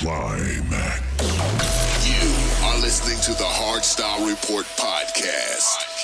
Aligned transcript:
Climax. 0.00 1.02
You 2.08 2.64
are 2.68 2.80
listening 2.80 3.20
to 3.20 3.32
the 3.32 3.44
Hardstyle 3.44 4.26
Report 4.26 4.64
podcast. 4.78 5.99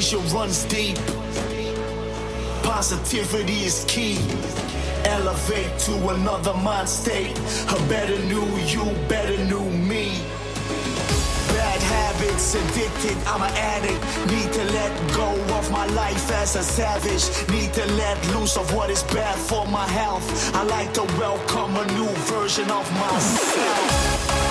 Runs 0.00 0.64
deep. 0.64 0.96
Positivity 2.62 3.64
is 3.64 3.84
key. 3.86 4.16
Elevate 5.04 5.78
to 5.80 5.92
another 6.08 6.54
mind 6.54 6.88
state. 6.88 7.36
A 7.68 7.78
better 7.86 8.18
new 8.24 8.46
you, 8.64 8.84
better 9.08 9.36
new 9.44 9.68
me. 9.70 10.12
Bad 11.48 11.82
habits, 11.82 12.54
addicted, 12.54 13.18
I'm 13.26 13.42
an 13.42 13.52
addict. 13.54 14.00
Need 14.32 14.50
to 14.54 14.64
let 14.72 14.90
go 15.14 15.28
of 15.58 15.70
my 15.70 15.84
life 15.88 16.30
as 16.32 16.56
a 16.56 16.62
savage. 16.62 17.24
Need 17.50 17.74
to 17.74 17.84
let 17.96 18.16
loose 18.34 18.56
of 18.56 18.72
what 18.72 18.88
is 18.88 19.02
bad 19.02 19.38
for 19.38 19.66
my 19.66 19.86
health. 19.86 20.54
I 20.54 20.62
like 20.62 20.94
to 20.94 21.02
welcome 21.18 21.76
a 21.76 21.86
new 21.92 22.08
version 22.32 22.70
of 22.70 22.90
myself. 22.92 24.49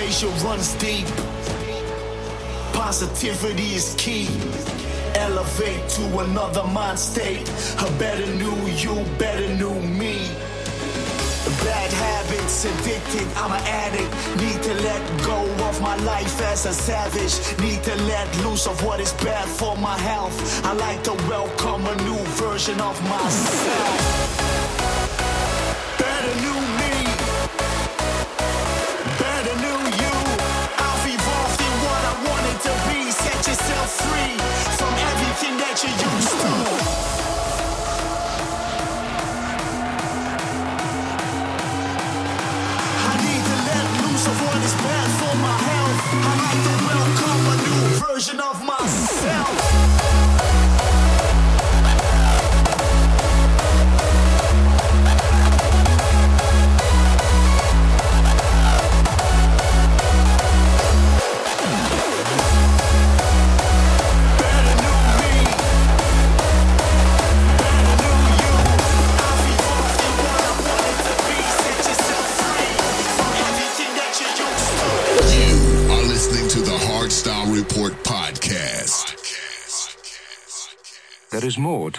Motivation 0.00 0.30
runs 0.46 0.72
deep. 0.76 1.06
Positivity 2.72 3.74
is 3.74 3.94
key. 3.98 4.28
Elevate 5.14 5.86
to 5.90 6.20
another 6.20 6.64
mind 6.64 6.98
state. 6.98 7.46
A 7.80 7.90
better 7.98 8.26
new 8.36 8.56
you, 8.68 9.04
better 9.18 9.46
new 9.56 9.74
me. 9.82 10.26
Bad 11.62 11.92
habits, 11.92 12.64
addicted, 12.64 13.28
I'm 13.36 13.52
an 13.52 13.62
addict. 13.66 14.10
Need 14.40 14.62
to 14.62 14.74
let 14.82 15.02
go 15.22 15.38
of 15.68 15.82
my 15.82 15.96
life 15.96 16.40
as 16.50 16.64
a 16.64 16.72
savage. 16.72 17.36
Need 17.60 17.82
to 17.82 17.94
let 18.04 18.26
loose 18.38 18.66
of 18.66 18.82
what 18.82 19.00
is 19.00 19.12
bad 19.24 19.46
for 19.46 19.76
my 19.76 19.98
health. 19.98 20.64
I 20.64 20.72
like 20.72 21.04
to 21.04 21.12
welcome 21.28 21.84
a 21.84 21.96
new 22.04 22.24
version 22.40 22.80
of 22.80 22.98
myself. 23.02 24.39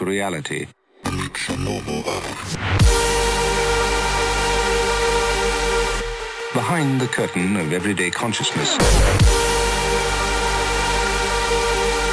To 0.02 0.10
reality. 0.10 0.66
Behind 6.54 7.00
the 7.00 7.08
curtain 7.08 7.56
of 7.58 7.72
everyday 7.72 8.10
consciousness 8.10 8.78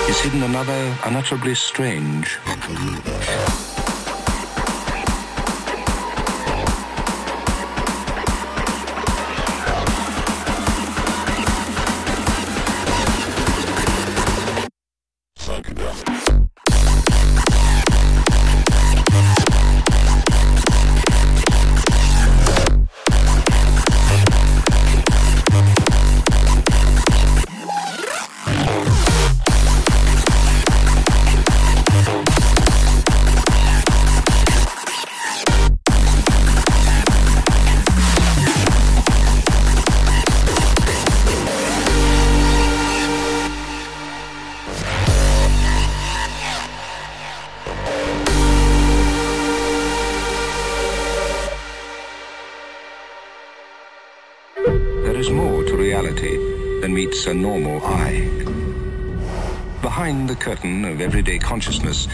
is 0.09 0.21
hidden 0.21 0.43
another 0.43 0.97
unutterably 1.05 1.55
strange 1.55 2.39
reality 55.99 56.37
than 56.81 56.95
meets 56.95 57.27
a 57.27 57.35
normal 57.35 57.85
eye. 57.85 58.21
Behind 59.83 60.29
the 60.29 60.37
curtain 60.37 60.85
of 60.85 61.01
everyday 61.01 61.39
consciousness 61.39 62.07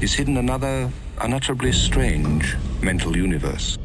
is 0.00 0.14
hidden 0.14 0.38
another 0.38 0.90
unutterably 1.20 1.72
strange 1.72 2.56
mental 2.80 3.14
universe. 3.14 3.76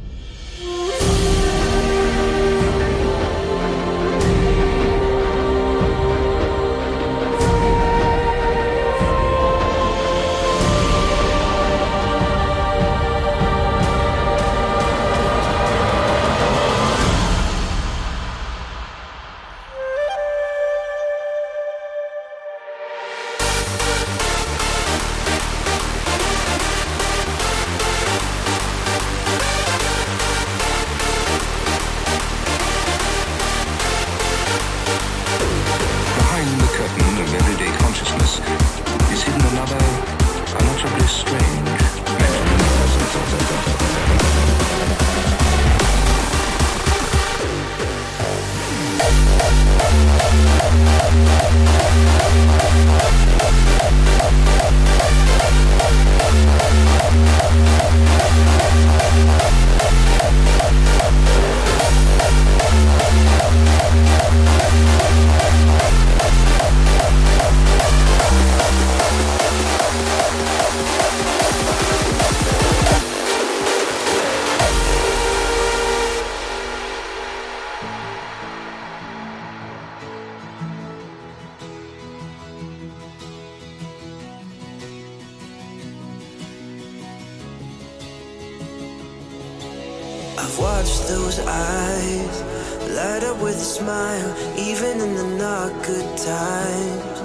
Times. 96.25 97.19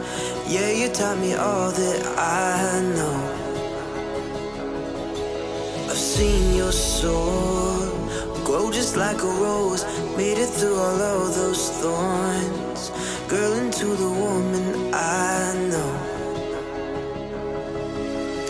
Yeah, 0.49 0.71
you 0.71 0.89
taught 0.89 1.19
me 1.19 1.35
all 1.35 1.71
that 1.71 2.01
I 2.19 2.81
know. 2.97 3.19
I've 5.91 5.99
seen 5.99 6.55
your 6.57 6.73
soul 6.73 7.77
grow 8.45 8.71
just 8.71 8.97
like 8.97 9.21
a 9.23 9.33
rose, 9.45 9.85
made 10.17 10.39
it 10.39 10.47
through 10.47 10.79
all 10.79 11.01
of 11.01 11.35
those 11.35 11.69
thorns. 11.81 12.91
Girl, 13.29 13.53
into 13.55 13.87
the 13.87 14.09
woman 14.09 14.95
I 14.95 15.53
know. 15.73 15.93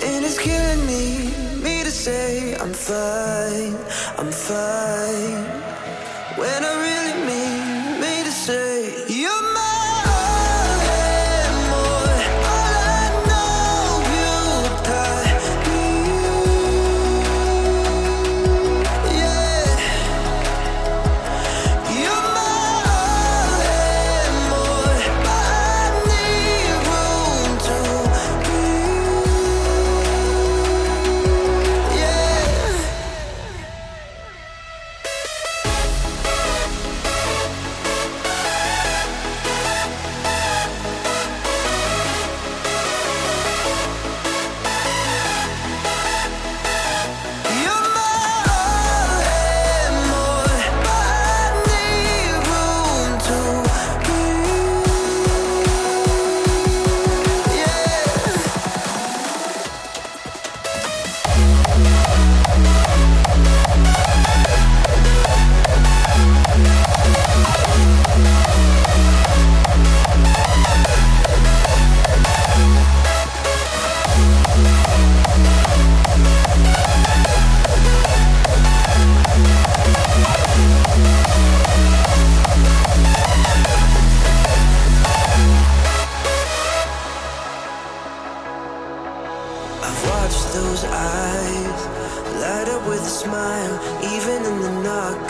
And 0.05 0.25
it's 0.25 0.39
killing 0.39 0.87
me, 0.87 1.33
me 1.61 1.83
to 1.83 1.91
say 1.91 2.55
I'm 2.57 2.73
fine, 2.73 3.75
I'm 4.19 4.31
fine. 4.31 5.56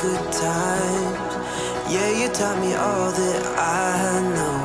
Good 0.06 0.32
times. 0.32 1.34
Yeah, 1.92 2.10
you 2.18 2.28
taught 2.38 2.58
me 2.60 2.72
all 2.75 3.10
that 3.10 3.42
I 3.58 4.22
know. 4.34 4.55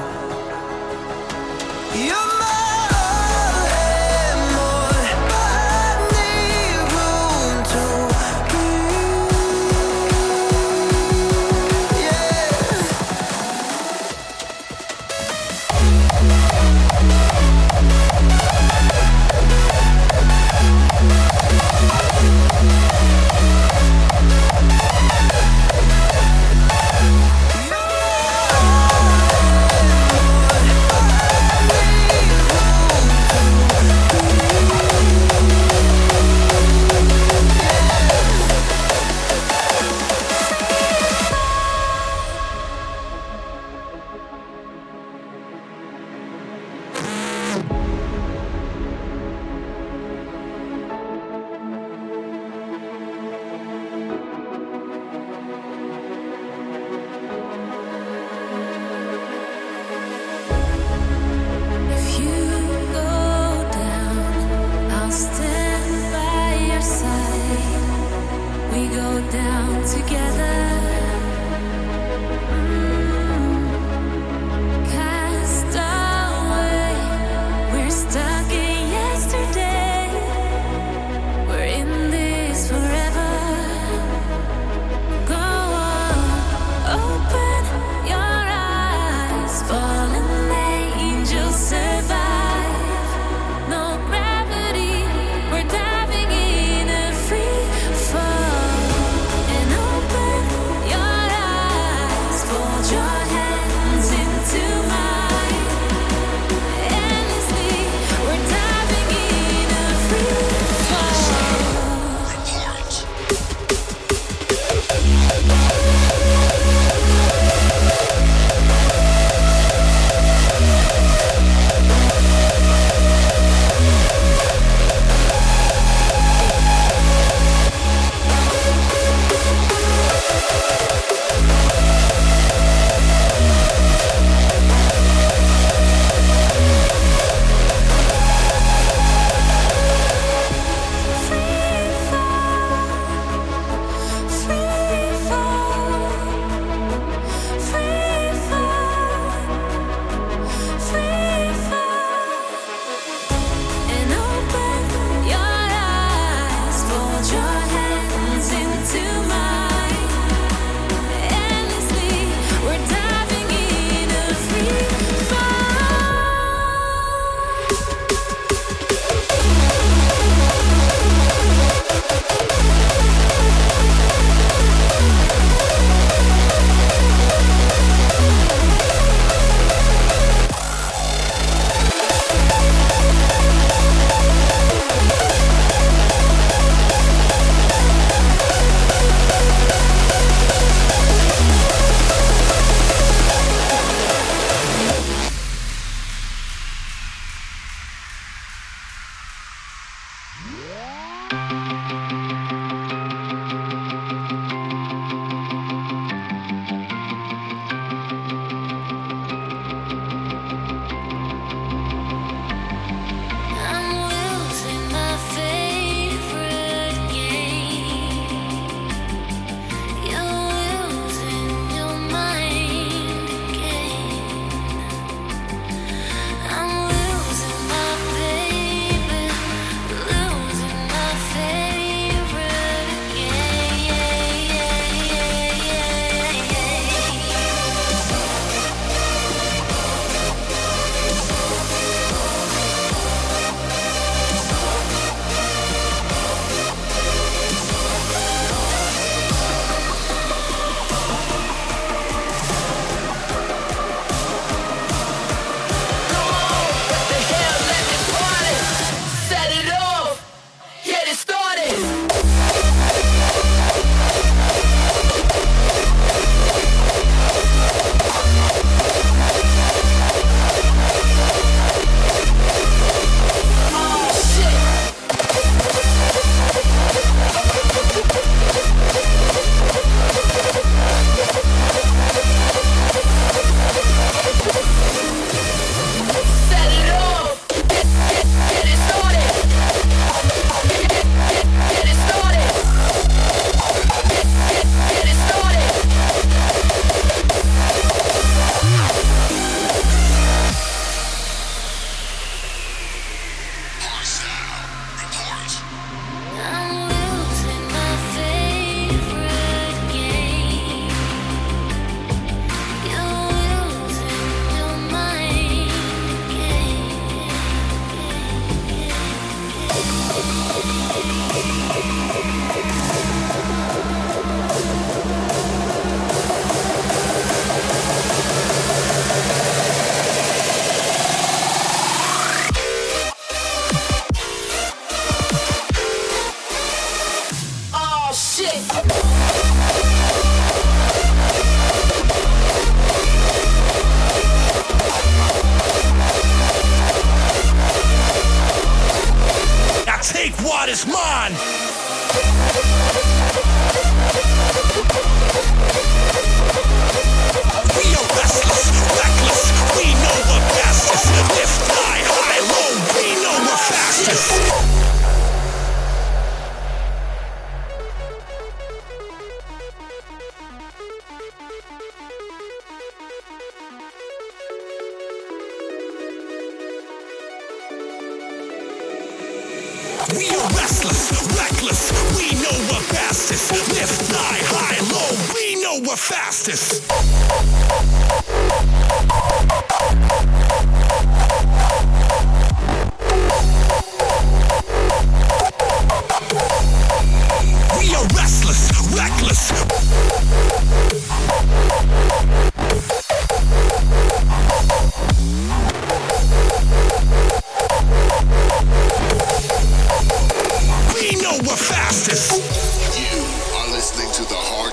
Restless, 380.83 381.37
reckless, 381.37 381.91
we 382.17 382.31
know 382.41 382.57
we're 382.71 382.81
fastest. 382.81 383.51
Lift 383.51 384.11
high, 384.11 384.41
high, 384.43 384.79
low, 384.91 385.11
we 385.35 385.61
know 385.61 385.79
we're 385.87 385.95
fastest. 385.95 387.90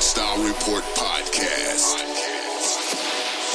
To 0.01 0.15
the 0.15 0.21
Hardstyle 0.21 0.47
Report 0.47 0.85
podcast. 0.95 1.99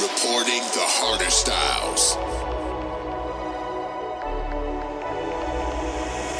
Reporting 0.01 0.63
the 0.73 0.83
harder 0.83 1.29
styles. 1.29 2.15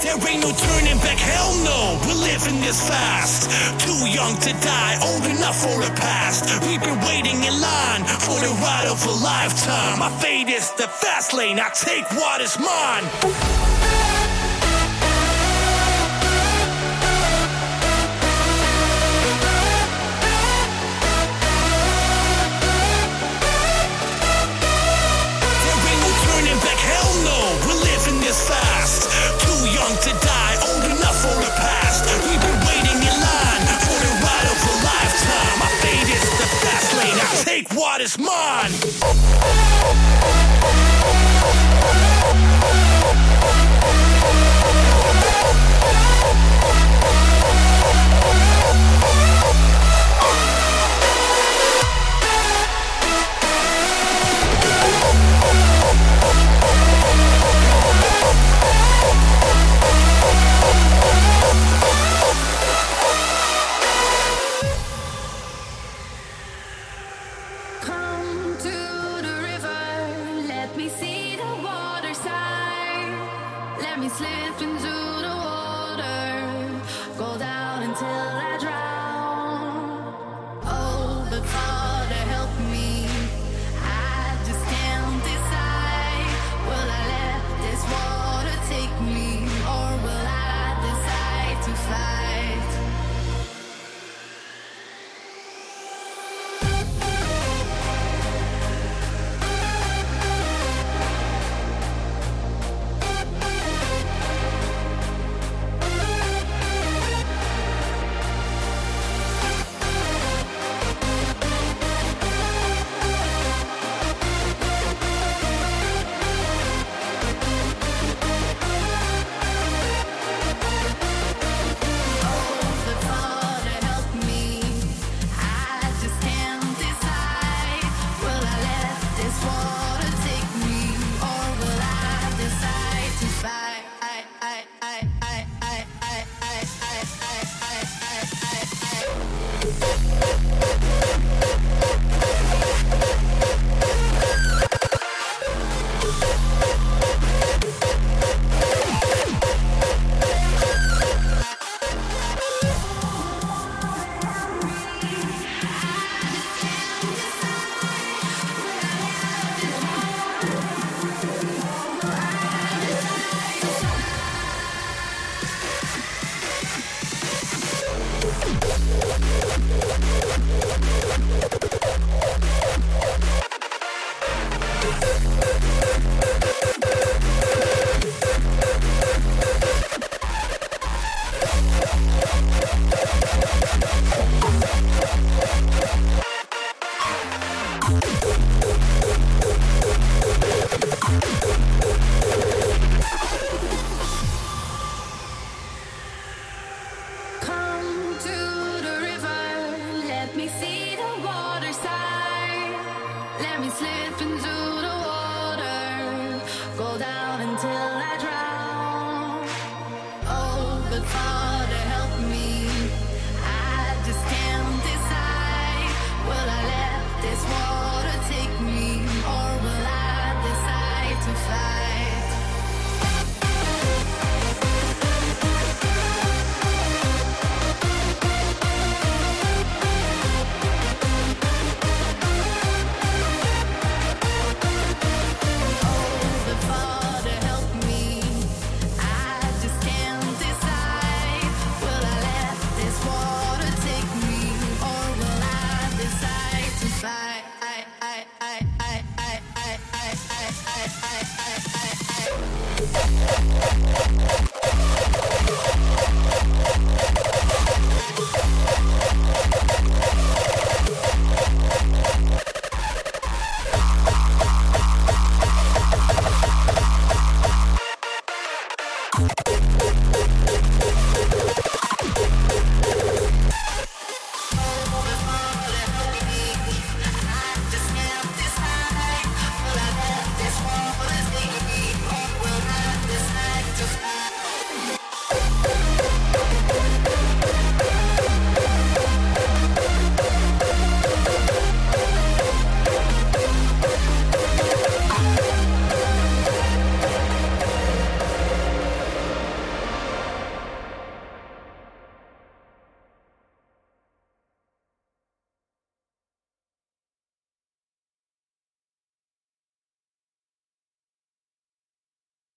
There 0.04 0.18
ain't 0.30 0.42
no 0.42 0.52
turning 0.52 0.98
back, 1.00 1.18
hell 1.18 1.56
no. 1.64 2.00
We're 2.08 2.20
living 2.20 2.60
this 2.62 2.88
fast. 2.88 3.50
Too 3.80 4.08
young 4.10 4.36
to 4.40 4.52
die, 4.66 5.00
old 5.04 5.26
enough 5.26 5.62
for 5.62 5.80
the 5.80 5.92
past. 5.96 6.62
We've 6.68 6.82
been 6.82 7.00
waiting 7.02 7.44
in 7.44 7.62
line 7.62 8.04
for 8.04 8.38
the 8.40 8.52
ride 8.62 8.88
of 8.90 9.06
a 9.06 9.12
lifetime. 9.24 10.00
My 10.00 10.10
fate 10.20 10.50
is 10.50 10.72
the 10.74 10.88
fast 10.88 11.34
lane, 11.34 11.60
I 11.60 11.70
take 11.70 12.10
what 12.12 12.42
is 12.42 12.60
mine. 12.60 13.73
Is 38.04 38.20
mine. 38.20 40.43